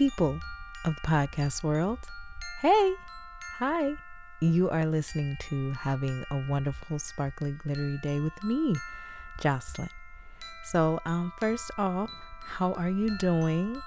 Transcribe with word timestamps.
people 0.00 0.40
of 0.86 0.94
the 0.94 1.00
podcast 1.02 1.62
world. 1.62 1.98
Hey, 2.62 2.94
hi. 3.58 3.92
You 4.40 4.70
are 4.70 4.86
listening 4.86 5.36
to 5.50 5.72
Having 5.72 6.24
a 6.30 6.42
Wonderful, 6.48 6.98
Sparkly, 6.98 7.52
Glittery 7.52 7.98
Day 8.02 8.18
with 8.18 8.42
me, 8.42 8.74
Jocelyn. 9.42 9.90
So, 10.64 11.00
um, 11.04 11.34
first 11.38 11.70
off, 11.76 12.10
how 12.40 12.72
are 12.72 12.88
you 12.88 13.18
doing? 13.18 13.78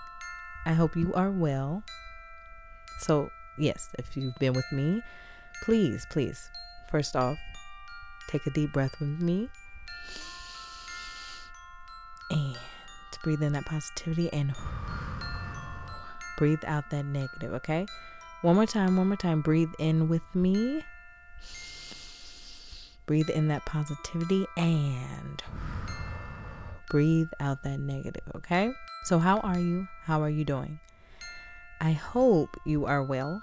I 0.67 0.73
hope 0.73 0.95
you 0.95 1.11
are 1.15 1.31
well. 1.31 1.81
So, 2.99 3.31
yes, 3.57 3.89
if 3.97 4.15
you've 4.15 4.37
been 4.37 4.53
with 4.53 4.71
me, 4.71 5.01
please, 5.63 6.05
please, 6.11 6.47
first 6.91 7.15
off, 7.15 7.39
take 8.27 8.45
a 8.45 8.51
deep 8.51 8.71
breath 8.71 8.99
with 8.99 9.19
me 9.19 9.49
and 12.29 12.55
breathe 13.23 13.41
in 13.41 13.53
that 13.53 13.65
positivity 13.65 14.31
and 14.31 14.51
breathe 16.37 16.63
out 16.65 16.89
that 16.91 17.05
negative, 17.05 17.53
okay? 17.53 17.85
One 18.41 18.55
more 18.55 18.65
time, 18.65 18.97
one 18.97 19.07
more 19.07 19.17
time. 19.17 19.41
Breathe 19.41 19.71
in 19.79 20.09
with 20.09 20.23
me. 20.33 20.83
Breathe 23.05 23.29
in 23.29 23.47
that 23.49 23.65
positivity 23.65 24.45
and 24.57 25.41
breathe 26.89 27.29
out 27.39 27.63
that 27.63 27.79
negative, 27.79 28.23
okay? 28.35 28.71
So, 29.05 29.19
how 29.19 29.39
are 29.39 29.59
you? 29.59 29.87
How 30.03 30.21
are 30.21 30.29
you 30.29 30.45
doing? 30.45 30.79
I 31.81 31.91
hope 31.91 32.55
you 32.65 32.85
are 32.85 33.03
well. 33.03 33.41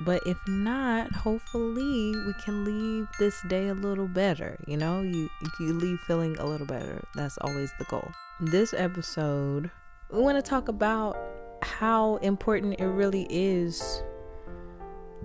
But 0.00 0.22
if 0.26 0.36
not, 0.48 1.12
hopefully 1.12 2.12
we 2.26 2.32
can 2.44 2.64
leave 2.64 3.06
this 3.18 3.40
day 3.48 3.68
a 3.68 3.74
little 3.74 4.08
better. 4.08 4.58
You 4.66 4.76
know, 4.76 5.02
you 5.02 5.28
you 5.60 5.72
leave 5.72 6.00
feeling 6.00 6.36
a 6.38 6.44
little 6.44 6.66
better. 6.66 7.02
That's 7.14 7.38
always 7.38 7.72
the 7.78 7.84
goal. 7.84 8.10
This 8.40 8.74
episode, 8.74 9.70
we 10.10 10.20
want 10.20 10.42
to 10.42 10.48
talk 10.48 10.68
about 10.68 11.16
how 11.62 12.16
important 12.16 12.80
it 12.80 12.86
really 12.86 13.26
is 13.30 14.02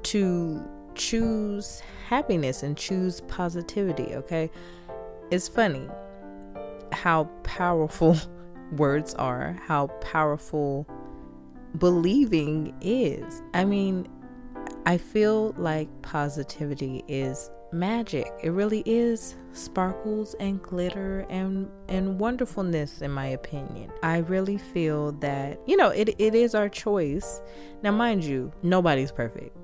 to 0.04 0.64
choose 0.96 1.82
happiness 2.08 2.64
and 2.64 2.78
choose 2.78 3.22
positivity, 3.22 4.16
okay? 4.16 4.50
It's 5.32 5.48
funny 5.48 5.88
how 6.92 7.26
powerful 7.44 8.18
words 8.72 9.14
are, 9.16 9.58
how 9.66 9.88
powerful 10.02 10.88
believing 11.78 12.74
is. 12.82 13.42
I 13.54 13.66
mean, 13.66 14.08
I 14.86 14.98
feel 14.98 15.54
like 15.58 15.90
positivity 16.02 17.04
is 17.08 17.50
magic. 17.72 18.32
It 18.44 18.50
really 18.50 18.84
is 18.86 19.36
sparkles 19.52 20.36
and 20.40 20.62
glitter 20.62 21.26
and 21.30 21.70
and 21.88 22.20
wonderfulness 22.20 23.02
in 23.02 23.12
my 23.12 23.28
opinion. 23.28 23.92
I 24.04 24.18
really 24.18 24.58
feel 24.58 25.14
that, 25.14 25.60
you 25.66 25.78
know, 25.78 25.90
it, 25.90 26.10
it 26.18 26.36
is 26.36 26.56
our 26.56 26.70
choice. 26.70 27.42
Now 27.84 27.92
mind 27.92 28.24
you, 28.24 28.52
nobody's 28.64 29.12
perfect. 29.12 29.56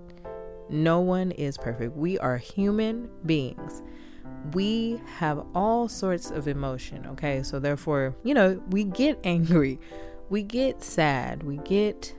No 0.70 1.00
one 1.00 1.32
is 1.32 1.58
perfect. 1.58 1.96
We 1.96 2.18
are 2.20 2.38
human 2.38 3.10
beings. 3.26 3.84
We 4.54 5.02
have 5.18 5.46
all 5.54 5.88
sorts 5.88 6.32
of 6.32 6.48
emotion, 6.48 7.06
okay? 7.08 7.44
So 7.44 7.60
therefore, 7.60 8.16
you 8.24 8.34
know, 8.34 8.62
we 8.70 8.84
get 8.86 9.20
angry. 9.24 9.80
We 10.30 10.44
get 10.44 10.84
sad. 10.84 11.44
We 11.44 11.58
get 11.58 12.16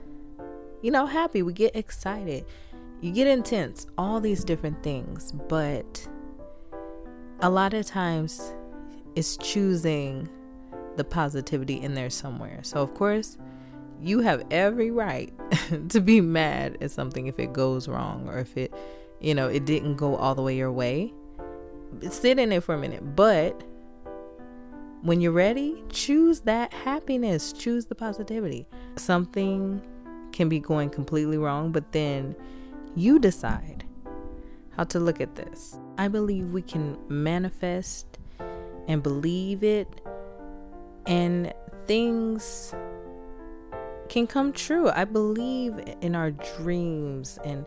you 0.85 0.91
know, 0.91 1.07
happy. 1.07 1.43
We 1.43 1.55
get 1.55 1.75
excited 1.75 2.45
you 3.05 3.13
get 3.13 3.27
intense, 3.27 3.87
all 3.99 4.19
these 4.19 4.43
different 4.45 4.83
things, 4.83 5.33
but 5.33 6.09
a 7.41 7.51
lot 7.51 7.75
of 7.75 7.85
times 7.85 8.55
it's 9.15 9.37
choosing 9.37 10.27
the 10.97 11.05
positivity 11.05 11.75
in 11.83 11.93
there 11.93 12.09
somewhere. 12.09 12.61
So, 12.63 12.81
of 12.81 12.95
course, 12.95 13.37
you 14.01 14.21
have 14.21 14.43
every 14.51 14.91
right 14.91 15.31
to 15.91 16.01
be 16.01 16.23
mad 16.23 16.79
at 16.81 16.93
something 16.93 17.27
if 17.27 17.39
it 17.39 17.53
goes 17.53 17.89
wrong 17.89 18.27
or 18.27 18.39
if 18.39 18.57
it, 18.57 18.73
you 19.21 19.35
know, 19.35 19.49
it 19.49 19.67
didn't 19.67 19.97
go 19.97 20.17
all 20.17 20.35
the 20.35 20.41
way 20.41 20.57
your 20.57 20.73
way. 20.73 21.13
Sit 22.09 22.39
in 22.39 22.53
it 22.53 22.63
for 22.63 22.75
a 22.75 22.79
minute, 22.79 23.15
but 23.15 23.63
when 25.03 25.21
you're 25.21 25.31
ready, 25.31 25.85
choose 25.91 26.41
that 26.41 26.73
happiness, 26.73 27.53
choose 27.53 27.85
the 27.85 27.95
positivity. 27.95 28.67
Something 28.97 29.83
can 30.33 30.49
be 30.49 30.59
going 30.59 30.89
completely 30.89 31.37
wrong, 31.37 31.71
but 31.71 31.93
then 31.93 32.35
you 32.95 33.19
decide 33.19 33.85
how 34.77 34.85
to 34.85 34.99
look 34.99 35.21
at 35.21 35.35
this. 35.35 35.79
I 35.99 36.09
believe 36.09 36.53
we 36.53 36.63
can 36.63 36.99
manifest 37.09 38.19
and 38.89 39.03
believe 39.03 39.63
it, 39.63 40.01
and 41.07 41.53
things 41.87 42.75
can 44.09 44.27
come 44.27 44.53
true. 44.53 44.91
I 44.91 45.05
believe 45.05 45.79
in 46.01 46.15
our 46.15 46.31
dreams 46.31 47.39
and 47.45 47.65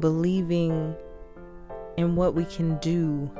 believing 0.00 0.94
in 1.96 2.16
what 2.16 2.34
we 2.34 2.44
can 2.44 2.78
do. 2.78 3.30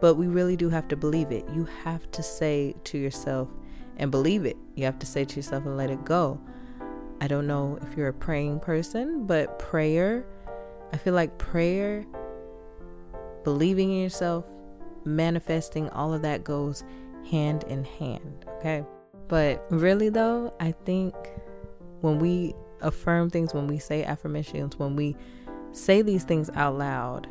But 0.00 0.14
we 0.14 0.26
really 0.26 0.56
do 0.56 0.68
have 0.68 0.88
to 0.88 0.96
believe 0.96 1.30
it. 1.30 1.44
You 1.52 1.64
have 1.84 2.10
to 2.12 2.22
say 2.22 2.74
to 2.84 2.98
yourself 2.98 3.48
and 3.96 4.10
believe 4.10 4.44
it. 4.44 4.56
You 4.74 4.84
have 4.84 4.98
to 5.00 5.06
say 5.06 5.24
to 5.24 5.36
yourself 5.36 5.64
and 5.64 5.76
let 5.76 5.90
it 5.90 6.04
go. 6.04 6.40
I 7.22 7.28
don't 7.28 7.46
know 7.46 7.78
if 7.80 7.96
you're 7.96 8.08
a 8.08 8.12
praying 8.12 8.58
person, 8.58 9.28
but 9.28 9.60
prayer, 9.60 10.26
I 10.92 10.96
feel 10.96 11.14
like 11.14 11.38
prayer, 11.38 12.04
believing 13.44 13.92
in 13.92 14.02
yourself, 14.02 14.44
manifesting, 15.04 15.88
all 15.90 16.12
of 16.12 16.22
that 16.22 16.42
goes 16.42 16.82
hand 17.30 17.62
in 17.68 17.84
hand. 17.84 18.44
Okay. 18.56 18.84
But 19.28 19.64
really, 19.70 20.08
though, 20.08 20.52
I 20.58 20.72
think 20.72 21.14
when 22.00 22.18
we 22.18 22.54
affirm 22.80 23.30
things, 23.30 23.54
when 23.54 23.68
we 23.68 23.78
say 23.78 24.02
affirmations, 24.02 24.76
when 24.76 24.96
we 24.96 25.14
say 25.70 26.02
these 26.02 26.24
things 26.24 26.50
out 26.56 26.76
loud, 26.76 27.28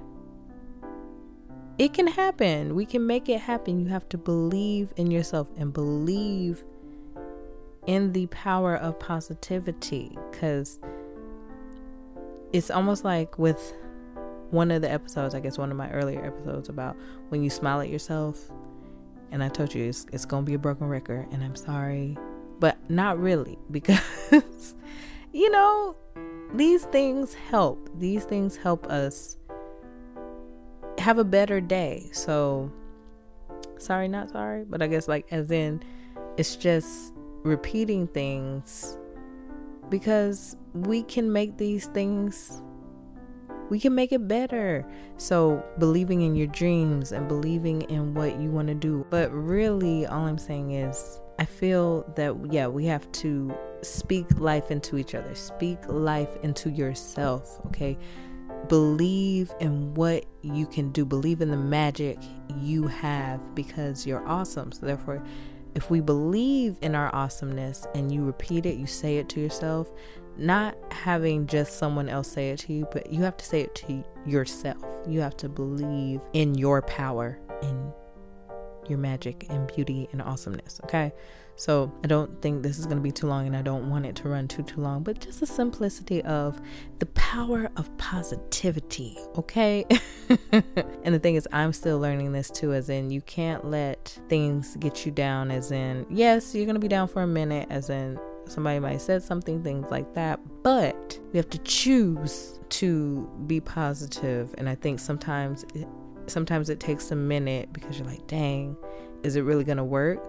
it 1.77 1.93
can 1.93 2.07
happen. 2.07 2.75
We 2.75 2.85
can 2.85 3.05
make 3.05 3.27
it 3.27 3.41
happen. 3.41 3.81
You 3.81 3.89
have 3.89 4.07
to 4.07 4.17
believe 4.17 4.93
in 4.95 5.11
yourself 5.11 5.49
and 5.57 5.73
believe 5.73 6.63
in 7.87 8.13
the 8.13 8.27
power 8.27 8.75
of 8.75 8.99
positivity 8.99 10.17
because 10.29 10.79
it's 12.53 12.69
almost 12.69 13.03
like 13.03 13.39
with 13.39 13.73
one 14.51 14.69
of 14.69 14.81
the 14.81 14.91
episodes, 14.91 15.33
I 15.33 15.39
guess 15.39 15.57
one 15.57 15.71
of 15.71 15.77
my 15.77 15.89
earlier 15.91 16.23
episodes 16.23 16.69
about 16.69 16.95
when 17.29 17.43
you 17.43 17.49
smile 17.49 17.81
at 17.81 17.89
yourself. 17.89 18.49
And 19.31 19.41
I 19.41 19.47
told 19.47 19.73
you 19.73 19.85
it's, 19.85 20.05
it's 20.11 20.25
going 20.25 20.43
to 20.43 20.49
be 20.49 20.55
a 20.55 20.59
broken 20.59 20.87
record, 20.87 21.27
and 21.31 21.41
I'm 21.41 21.55
sorry, 21.55 22.17
but 22.59 22.77
not 22.89 23.17
really 23.17 23.57
because, 23.71 24.75
you 25.31 25.49
know, 25.49 25.95
these 26.53 26.83
things 26.85 27.33
help. 27.33 27.89
These 27.97 28.25
things 28.25 28.57
help 28.57 28.85
us 28.87 29.37
have 30.97 31.17
a 31.17 31.23
better 31.23 31.61
day. 31.61 32.09
So, 32.11 32.69
sorry, 33.77 34.09
not 34.09 34.29
sorry, 34.31 34.65
but 34.65 34.81
I 34.81 34.87
guess, 34.87 35.07
like, 35.07 35.27
as 35.31 35.49
in, 35.49 35.81
it's 36.35 36.57
just 36.57 37.10
repeating 37.43 38.07
things 38.07 38.97
because 39.89 40.55
we 40.73 41.03
can 41.03 41.31
make 41.31 41.57
these 41.57 41.87
things 41.87 42.61
we 43.71 43.79
can 43.79 43.95
make 43.95 44.11
it 44.11 44.27
better. 44.27 44.85
So, 45.15 45.63
believing 45.79 46.21
in 46.21 46.35
your 46.35 46.47
dreams 46.47 47.13
and 47.13 47.29
believing 47.29 47.83
in 47.83 48.13
what 48.13 48.37
you 48.37 48.51
want 48.51 48.67
to 48.67 48.75
do. 48.75 49.07
But 49.09 49.31
really, 49.31 50.05
all 50.05 50.25
I'm 50.25 50.37
saying 50.37 50.71
is, 50.71 51.21
I 51.39 51.45
feel 51.45 52.03
that, 52.17 52.35
yeah, 52.51 52.67
we 52.67 52.85
have 52.87 53.09
to 53.13 53.57
speak 53.81 54.27
life 54.37 54.71
into 54.71 54.97
each 54.97 55.15
other, 55.15 55.33
speak 55.35 55.79
life 55.87 56.35
into 56.43 56.69
yourself, 56.69 57.61
okay? 57.67 57.97
Believe 58.67 59.53
in 59.61 59.93
what 59.93 60.25
you 60.41 60.67
can 60.67 60.91
do, 60.91 61.05
believe 61.05 61.39
in 61.39 61.49
the 61.49 61.55
magic 61.55 62.19
you 62.57 62.87
have 62.87 63.55
because 63.55 64.05
you're 64.05 64.27
awesome. 64.27 64.73
So, 64.73 64.85
therefore, 64.85 65.23
if 65.75 65.89
we 65.89 66.01
believe 66.01 66.77
in 66.81 66.95
our 66.95 67.13
awesomeness 67.15 67.87
and 67.95 68.11
you 68.11 68.23
repeat 68.23 68.65
it, 68.65 68.77
you 68.77 68.87
say 68.87 69.17
it 69.17 69.29
to 69.29 69.39
yourself, 69.39 69.91
not 70.37 70.75
having 70.91 71.45
just 71.47 71.77
someone 71.77 72.09
else 72.09 72.31
say 72.31 72.49
it 72.51 72.59
to 72.59 72.73
you, 72.73 72.87
but 72.91 73.11
you 73.11 73.21
have 73.23 73.37
to 73.37 73.45
say 73.45 73.61
it 73.61 73.75
to 73.75 74.03
yourself. 74.25 74.83
You 75.07 75.21
have 75.21 75.37
to 75.37 75.49
believe 75.49 76.21
in 76.33 76.55
your 76.55 76.81
power, 76.81 77.39
in 77.61 77.93
your 78.91 78.99
magic 78.99 79.47
and 79.49 79.73
beauty 79.73 80.07
and 80.11 80.21
awesomeness, 80.21 80.79
okay? 80.83 81.11
So 81.55 81.91
I 82.03 82.07
don't 82.07 82.41
think 82.41 82.63
this 82.63 82.79
is 82.79 82.85
going 82.85 82.97
to 82.97 83.03
be 83.03 83.11
too 83.11 83.27
long 83.27 83.45
and 83.45 83.55
I 83.55 83.61
don't 83.61 83.89
want 83.89 84.05
it 84.05 84.15
to 84.17 84.29
run 84.29 84.47
too 84.47 84.63
too 84.63 84.81
long, 84.81 85.03
but 85.03 85.19
just 85.19 85.41
the 85.41 85.45
simplicity 85.45 86.23
of 86.23 86.59
the 86.99 87.05
power 87.07 87.69
of 87.75 87.95
positivity, 87.97 89.17
okay? 89.35 89.85
and 90.51 91.13
the 91.13 91.19
thing 91.19 91.35
is 91.35 91.47
I'm 91.51 91.73
still 91.73 91.99
learning 91.99 92.31
this 92.31 92.49
too 92.49 92.73
as 92.73 92.89
in 92.89 93.11
you 93.11 93.21
can't 93.21 93.65
let 93.65 94.19
things 94.27 94.75
get 94.77 95.05
you 95.05 95.11
down 95.11 95.51
as 95.51 95.71
in 95.71 96.05
yes, 96.09 96.55
you're 96.55 96.65
going 96.65 96.75
to 96.75 96.79
be 96.79 96.87
down 96.87 97.07
for 97.07 97.21
a 97.21 97.27
minute 97.27 97.67
as 97.69 97.89
in 97.89 98.19
somebody 98.47 98.79
might 98.79 98.93
have 98.93 99.01
said 99.01 99.23
something 99.23 99.63
things 99.63 99.89
like 99.91 100.13
that, 100.15 100.39
but 100.63 101.19
we 101.31 101.37
have 101.37 101.49
to 101.51 101.59
choose 101.59 102.59
to 102.69 103.29
be 103.45 103.59
positive 103.59 104.55
and 104.57 104.67
I 104.67 104.75
think 104.75 104.99
sometimes 104.99 105.63
sometimes 106.27 106.69
it 106.69 106.79
takes 106.79 107.11
a 107.11 107.15
minute 107.15 107.71
because 107.73 107.97
you're 107.97 108.07
like, 108.07 108.25
"Dang, 108.27 108.75
is 109.23 109.35
it 109.35 109.41
really 109.41 109.63
going 109.63 109.77
to 109.77 109.83
work?" 109.83 110.19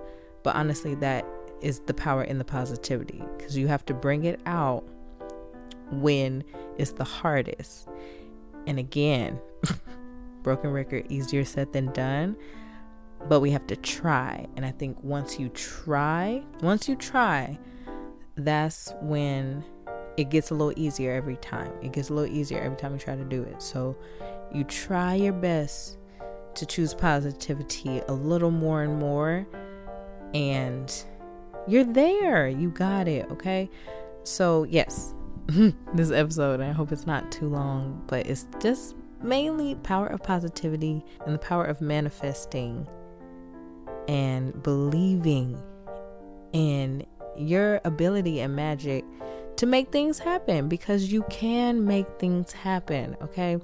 But 0.42 0.56
honestly, 0.56 0.94
that 0.96 1.24
is 1.60 1.80
the 1.80 1.94
power 1.94 2.24
in 2.24 2.38
the 2.38 2.44
positivity 2.44 3.22
because 3.36 3.56
you 3.56 3.68
have 3.68 3.84
to 3.86 3.94
bring 3.94 4.24
it 4.24 4.40
out 4.46 4.84
when 5.90 6.44
it's 6.78 6.92
the 6.92 7.04
hardest. 7.04 7.88
And 8.66 8.78
again, 8.78 9.40
broken 10.42 10.72
record 10.72 11.06
easier 11.08 11.44
said 11.44 11.72
than 11.72 11.92
done, 11.92 12.36
but 13.28 13.40
we 13.40 13.50
have 13.50 13.66
to 13.68 13.76
try. 13.76 14.46
And 14.56 14.66
I 14.66 14.70
think 14.72 15.02
once 15.02 15.38
you 15.38 15.48
try, 15.50 16.42
once 16.60 16.88
you 16.88 16.96
try, 16.96 17.58
that's 18.36 18.92
when 19.00 19.64
it 20.16 20.30
gets 20.30 20.50
a 20.50 20.54
little 20.54 20.74
easier 20.76 21.12
every 21.12 21.36
time. 21.36 21.72
It 21.82 21.92
gets 21.92 22.10
a 22.10 22.14
little 22.14 22.34
easier 22.34 22.60
every 22.60 22.76
time 22.76 22.92
you 22.92 22.98
try 22.98 23.16
to 23.16 23.24
do 23.24 23.42
it. 23.42 23.62
So 23.62 23.96
you 24.52 24.64
try 24.64 25.14
your 25.14 25.32
best 25.32 25.98
to 26.54 26.66
choose 26.66 26.94
positivity 26.94 28.00
a 28.08 28.12
little 28.12 28.50
more 28.50 28.82
and 28.82 28.98
more 28.98 29.46
and 30.34 31.04
you're 31.66 31.84
there. 31.84 32.48
You 32.48 32.70
got 32.70 33.08
it, 33.08 33.30
okay? 33.30 33.70
So, 34.24 34.64
yes. 34.64 35.14
this 35.94 36.10
episode, 36.10 36.60
I 36.60 36.72
hope 36.72 36.92
it's 36.92 37.06
not 37.06 37.32
too 37.32 37.48
long, 37.48 38.02
but 38.06 38.26
it's 38.26 38.46
just 38.60 38.94
mainly 39.22 39.74
power 39.76 40.06
of 40.06 40.22
positivity 40.22 41.04
and 41.24 41.34
the 41.34 41.38
power 41.38 41.64
of 41.64 41.80
manifesting 41.80 42.86
and 44.08 44.62
believing 44.62 45.60
in 46.52 47.04
your 47.36 47.80
ability 47.84 48.40
and 48.40 48.54
magic 48.54 49.04
to 49.56 49.66
make 49.66 49.90
things 49.90 50.18
happen 50.18 50.68
because 50.68 51.12
you 51.12 51.24
can 51.30 51.84
make 51.84 52.06
things 52.18 52.52
happen, 52.52 53.16
okay? 53.22 53.58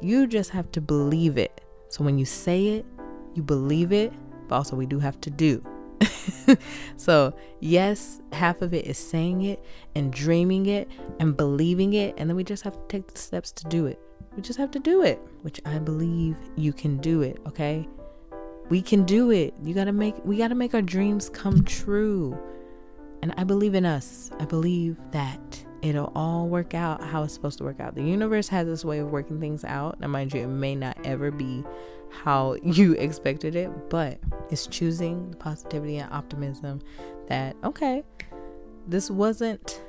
You 0.00 0.26
just 0.26 0.50
have 0.50 0.70
to 0.72 0.80
believe 0.80 1.38
it. 1.38 1.60
So 1.88 2.04
when 2.04 2.18
you 2.18 2.24
say 2.24 2.68
it, 2.68 2.86
you 3.34 3.42
believe 3.42 3.92
it, 3.92 4.12
but 4.48 4.56
also 4.56 4.76
we 4.76 4.86
do 4.86 4.98
have 4.98 5.20
to 5.22 5.30
do. 5.30 5.64
so, 6.96 7.34
yes, 7.60 8.20
half 8.32 8.62
of 8.62 8.72
it 8.72 8.86
is 8.86 8.98
saying 8.98 9.42
it 9.42 9.62
and 9.94 10.12
dreaming 10.12 10.66
it 10.66 10.88
and 11.18 11.36
believing 11.36 11.92
it, 11.94 12.14
and 12.16 12.28
then 12.28 12.36
we 12.36 12.44
just 12.44 12.62
have 12.64 12.74
to 12.74 12.86
take 12.88 13.12
the 13.12 13.18
steps 13.18 13.52
to 13.52 13.66
do 13.68 13.86
it. 13.86 14.00
We 14.36 14.42
just 14.42 14.58
have 14.58 14.70
to 14.72 14.78
do 14.78 15.02
it, 15.02 15.20
which 15.42 15.60
I 15.64 15.78
believe 15.78 16.36
you 16.56 16.72
can 16.72 16.98
do 16.98 17.22
it, 17.22 17.38
okay? 17.46 17.88
We 18.68 18.80
can 18.80 19.04
do 19.04 19.30
it. 19.30 19.52
You 19.64 19.74
got 19.74 19.84
to 19.84 19.92
make 19.92 20.14
we 20.24 20.36
got 20.36 20.48
to 20.48 20.54
make 20.54 20.74
our 20.74 20.82
dreams 20.82 21.28
come 21.28 21.64
true. 21.64 22.38
And 23.22 23.34
I 23.36 23.44
believe 23.44 23.74
in 23.74 23.84
us. 23.84 24.30
I 24.38 24.44
believe 24.44 24.96
that 25.12 25.64
it'll 25.82 26.12
all 26.14 26.48
work 26.48 26.74
out 26.74 27.02
how 27.02 27.22
it's 27.22 27.34
supposed 27.34 27.58
to 27.58 27.64
work 27.64 27.80
out. 27.80 27.94
The 27.94 28.02
universe 28.02 28.48
has 28.48 28.66
this 28.66 28.84
way 28.84 28.98
of 28.98 29.10
working 29.10 29.40
things 29.40 29.64
out. 29.64 30.00
Now, 30.00 30.08
mind 30.08 30.32
you, 30.34 30.42
it 30.42 30.46
may 30.48 30.74
not 30.74 30.98
ever 31.04 31.30
be 31.30 31.64
how 32.10 32.56
you 32.62 32.92
expected 32.94 33.54
it, 33.54 33.70
but 33.90 34.18
it's 34.50 34.66
choosing 34.66 35.30
the 35.30 35.36
positivity 35.36 35.98
and 35.98 36.12
optimism 36.12 36.80
that, 37.28 37.56
okay, 37.64 38.02
this 38.86 39.10
wasn't 39.10 39.82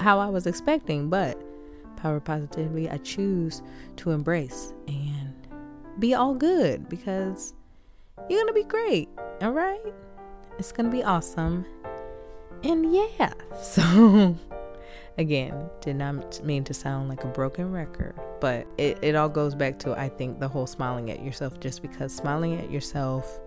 how 0.00 0.18
I 0.18 0.28
was 0.28 0.46
expecting, 0.46 1.08
but 1.08 1.40
power 1.96 2.20
positivity, 2.20 2.88
I 2.88 2.98
choose 2.98 3.62
to 3.96 4.10
embrace 4.10 4.72
and 4.86 5.34
be 5.98 6.14
all 6.14 6.34
good 6.34 6.88
because 6.88 7.54
you're 8.28 8.40
going 8.40 8.48
to 8.48 8.52
be 8.52 8.64
great. 8.64 9.08
All 9.40 9.52
right? 9.52 9.80
It's 10.58 10.72
going 10.72 10.90
to 10.90 10.96
be 10.96 11.02
awesome. 11.02 11.66
And 12.62 12.94
yeah, 12.94 13.32
so 13.62 14.36
again, 15.18 15.70
did 15.80 15.96
not 15.96 16.44
mean 16.44 16.64
to 16.64 16.74
sound 16.74 17.08
like 17.08 17.24
a 17.24 17.28
broken 17.28 17.72
record, 17.72 18.14
but 18.40 18.66
it, 18.76 18.98
it 19.02 19.14
all 19.14 19.28
goes 19.28 19.54
back 19.54 19.78
to, 19.80 19.98
I 19.98 20.08
think, 20.08 20.40
the 20.40 20.48
whole 20.48 20.66
smiling 20.66 21.10
at 21.10 21.22
yourself, 21.22 21.58
just 21.60 21.82
because 21.82 22.14
smiling 22.14 22.58
at 22.60 22.70
yourself, 22.70 23.40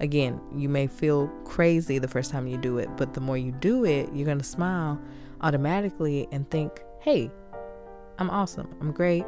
again, 0.00 0.40
you 0.54 0.68
may 0.68 0.86
feel 0.86 1.28
crazy 1.44 1.98
the 1.98 2.08
first 2.08 2.30
time 2.30 2.46
you 2.46 2.56
do 2.56 2.78
it, 2.78 2.88
but 2.96 3.14
the 3.14 3.20
more 3.20 3.36
you 3.36 3.52
do 3.52 3.84
it, 3.84 4.08
you're 4.14 4.26
going 4.26 4.38
to 4.38 4.44
smile 4.44 5.00
automatically 5.40 6.28
and 6.30 6.48
think, 6.50 6.82
hey, 7.00 7.30
I'm 8.18 8.30
awesome. 8.30 8.74
I'm 8.80 8.92
great. 8.92 9.24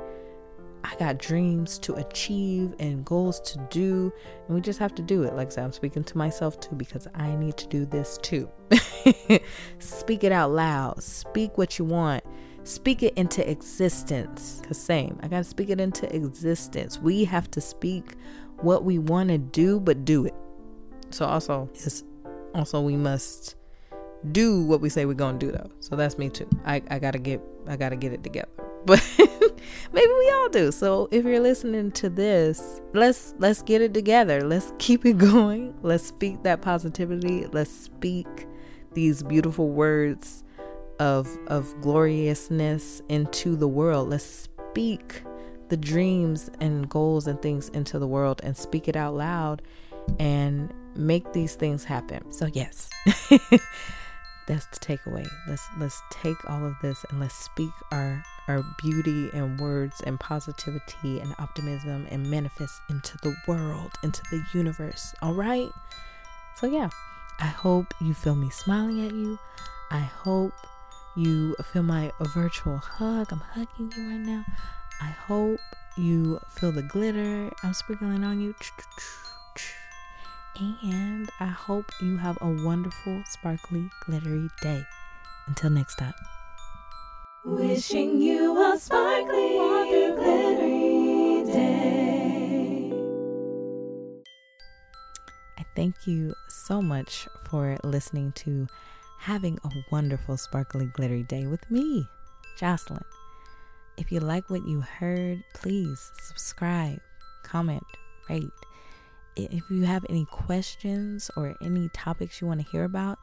I 0.84 0.94
got 0.96 1.18
dreams 1.18 1.78
to 1.80 1.94
achieve 1.94 2.74
and 2.78 3.04
goals 3.04 3.40
to 3.40 3.58
do, 3.70 4.12
and 4.46 4.54
we 4.54 4.60
just 4.60 4.78
have 4.78 4.94
to 4.96 5.02
do 5.02 5.22
it. 5.24 5.34
Like 5.34 5.48
I 5.48 5.50
said, 5.50 5.64
I'm 5.64 5.72
speaking 5.72 6.04
to 6.04 6.18
myself 6.18 6.58
too 6.60 6.74
because 6.74 7.06
I 7.14 7.34
need 7.36 7.56
to 7.58 7.66
do 7.68 7.84
this 7.84 8.18
too. 8.22 8.48
Speak 9.78 10.24
it 10.24 10.32
out 10.32 10.52
loud. 10.52 11.02
Speak 11.02 11.58
what 11.58 11.78
you 11.78 11.84
want. 11.84 12.24
Speak 12.64 13.02
it 13.02 13.14
into 13.14 13.48
existence. 13.48 14.62
Cause 14.66 14.78
same, 14.78 15.18
I 15.22 15.28
gotta 15.28 15.44
speak 15.44 15.70
it 15.70 15.80
into 15.80 16.14
existence. 16.14 16.98
We 16.98 17.24
have 17.24 17.50
to 17.52 17.60
speak 17.60 18.16
what 18.58 18.84
we 18.84 18.98
want 18.98 19.30
to 19.30 19.38
do, 19.38 19.80
but 19.80 20.04
do 20.04 20.26
it. 20.26 20.34
So 21.10 21.24
also, 21.24 21.68
it's 21.74 22.04
also 22.54 22.80
we 22.80 22.96
must 22.96 23.56
do 24.32 24.62
what 24.62 24.80
we 24.80 24.88
say 24.88 25.06
we're 25.06 25.14
gonna 25.14 25.38
do 25.38 25.50
though. 25.50 25.70
So 25.80 25.96
that's 25.96 26.18
me 26.18 26.28
too. 26.28 26.48
I, 26.64 26.82
I 26.90 26.98
gotta 26.98 27.18
get 27.18 27.40
I 27.66 27.76
gotta 27.76 27.96
get 27.96 28.12
it 28.12 28.22
together. 28.22 28.48
But 28.86 29.02
maybe 29.92 30.12
we 30.18 30.30
all 30.30 30.48
do. 30.48 30.72
So 30.72 31.08
if 31.10 31.24
you're 31.24 31.40
listening 31.40 31.92
to 31.92 32.08
this, 32.08 32.80
let's 32.94 33.34
let's 33.38 33.62
get 33.62 33.82
it 33.82 33.94
together. 33.94 34.42
Let's 34.42 34.72
keep 34.78 35.04
it 35.04 35.18
going. 35.18 35.74
Let's 35.82 36.06
speak 36.06 36.42
that 36.42 36.62
positivity. 36.62 37.46
Let's 37.46 37.70
speak 37.70 38.46
these 38.92 39.22
beautiful 39.22 39.68
words 39.68 40.44
of 40.98 41.28
of 41.46 41.74
gloriousness 41.80 43.02
into 43.08 43.56
the 43.56 43.68
world. 43.68 44.10
Let's 44.10 44.24
speak 44.24 45.22
the 45.68 45.76
dreams 45.76 46.50
and 46.60 46.88
goals 46.88 47.26
and 47.26 47.40
things 47.40 47.68
into 47.70 47.98
the 47.98 48.06
world 48.06 48.40
and 48.42 48.56
speak 48.56 48.88
it 48.88 48.96
out 48.96 49.14
loud 49.14 49.62
and 50.18 50.72
make 50.96 51.32
these 51.32 51.54
things 51.54 51.84
happen. 51.84 52.30
So 52.32 52.46
yes. 52.52 52.90
that's 54.46 54.66
the 54.66 54.78
takeaway. 54.78 55.28
Let's 55.46 55.66
let's 55.78 56.00
take 56.10 56.48
all 56.48 56.64
of 56.64 56.74
this 56.82 57.04
and 57.10 57.20
let's 57.20 57.34
speak 57.34 57.70
our 57.92 58.24
our 58.48 58.64
beauty 58.82 59.30
and 59.32 59.60
words 59.60 60.00
and 60.00 60.18
positivity 60.18 61.20
and 61.20 61.34
optimism 61.38 62.06
and 62.10 62.28
manifest 62.28 62.80
into 62.88 63.16
the 63.18 63.34
world, 63.46 63.92
into 64.02 64.22
the 64.30 64.44
universe. 64.52 65.14
All 65.22 65.34
right? 65.34 65.70
So 66.56 66.66
yeah, 66.66 66.90
I 67.38 67.46
hope 67.46 67.94
you 68.00 68.12
feel 68.12 68.34
me 68.34 68.50
smiling 68.50 69.06
at 69.06 69.12
you. 69.12 69.38
I 69.90 70.00
hope 70.00 70.52
you 71.16 71.56
feel 71.72 71.82
my 71.82 72.12
virtual 72.34 72.78
hug. 72.78 73.32
I'm 73.32 73.40
hugging 73.40 73.92
you 73.96 74.08
right 74.08 74.20
now. 74.20 74.44
I 75.00 75.06
hope 75.06 75.60
you 75.96 76.40
feel 76.48 76.72
the 76.72 76.82
glitter 76.82 77.50
I'm 77.62 77.74
sprinkling 77.74 78.24
on 78.24 78.40
you. 78.40 78.54
And 80.60 81.30
I 81.40 81.46
hope 81.46 81.90
you 82.02 82.18
have 82.18 82.36
a 82.42 82.48
wonderful, 82.48 83.22
sparkly, 83.26 83.88
glittery 84.04 84.50
day. 84.60 84.84
Until 85.46 85.70
next 85.70 85.94
time. 85.96 86.12
Wishing 87.46 88.20
you 88.20 88.60
a 88.60 88.78
sparkly, 88.78 89.56
glittery 90.16 91.44
day. 91.50 92.92
I 95.58 95.64
thank 95.74 96.06
you 96.06 96.34
so 96.48 96.82
much 96.82 97.26
for 97.48 97.78
listening 97.82 98.32
to 98.32 98.66
Having 99.20 99.58
a 99.64 99.70
Wonderful, 99.90 100.36
Sparkly, 100.36 100.86
Glittery 100.92 101.22
Day 101.22 101.46
with 101.46 101.70
me, 101.70 102.06
Jocelyn. 102.58 103.04
If 103.96 104.12
you 104.12 104.20
like 104.20 104.50
what 104.50 104.68
you 104.68 104.82
heard, 104.82 105.42
please 105.54 106.12
subscribe, 106.22 107.00
comment, 107.44 107.82
rate 108.28 108.50
if 109.50 109.70
you 109.70 109.84
have 109.84 110.04
any 110.08 110.24
questions 110.26 111.30
or 111.36 111.54
any 111.60 111.88
topics 111.90 112.40
you 112.40 112.46
want 112.46 112.60
to 112.60 112.70
hear 112.70 112.84
about, 112.84 113.18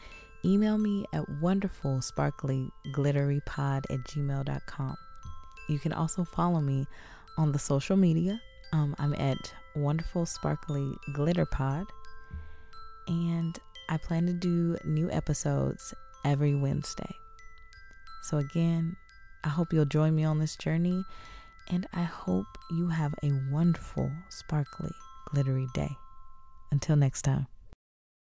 email 0.46 0.78
me 0.78 1.06
at 1.14 1.28
wonderful 1.42 2.02
sparkly 2.02 2.72
glittery 2.94 3.42
pod 3.46 3.86
at 3.90 4.00
gmail.com. 4.06 4.96
You 5.68 5.80
can 5.80 5.94
also 5.94 6.24
follow 6.24 6.62
me 6.62 6.88
on 7.38 7.52
the 7.52 7.60
social 7.60 7.98
media. 7.98 8.42
Um, 8.74 8.96
I'm 9.00 9.14
at 9.14 9.54
wonderful 9.76 10.26
sparkly 10.26 10.94
glitter 11.14 11.46
pod, 11.46 11.86
and 13.08 13.58
I 13.90 13.98
plan 13.98 14.26
to 14.28 14.34
do 14.34 14.78
new 14.84 15.10
episodes 15.12 15.94
every 16.26 16.56
Wednesday. 16.56 17.16
So, 18.24 18.38
again, 18.38 18.98
I 19.44 19.50
hope 19.50 19.72
you'll 19.72 19.86
join 19.86 20.16
me 20.16 20.26
on 20.26 20.40
this 20.40 20.58
journey, 20.58 21.06
and 21.70 21.88
I 21.94 22.04
hope 22.04 22.48
you 22.72 22.88
have 22.90 23.14
a 23.24 23.32
wonderful, 23.50 24.12
sparkly, 24.30 24.92
glittery 25.32 25.68
day. 25.74 25.96
Until 26.72 26.96
next 26.96 27.22
time. 27.24 27.48